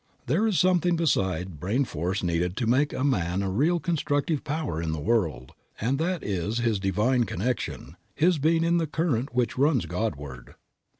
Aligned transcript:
There 0.25 0.47
is 0.47 0.57
something 0.57 0.95
beside 0.95 1.59
brain 1.59 1.85
force 1.85 2.23
needed 2.23 2.57
to 2.57 2.65
make 2.65 2.91
a 2.91 3.03
man 3.03 3.43
a 3.43 3.51
real 3.51 3.79
constructive 3.79 4.43
power 4.43 4.81
in 4.81 4.93
the 4.93 4.99
world, 4.99 5.51
and 5.79 5.99
that 5.99 6.23
is 6.23 6.57
his 6.57 6.79
divine 6.79 7.25
connection, 7.25 7.97
his 8.15 8.39
being 8.39 8.63
in 8.63 8.77
the 8.79 8.87
current 8.87 9.31
which 9.35 9.59
runs 9.59 9.85
Godward. 9.85 10.55